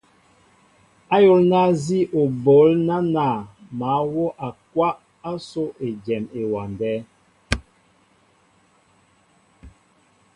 [1.15, 3.17] Ayólná nzí o ɓoól nánȃ
[3.77, 4.95] mă wóʼakwáʼ
[5.29, 6.93] ásó éjem ewándέ.